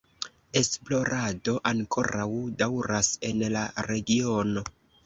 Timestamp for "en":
3.31-3.47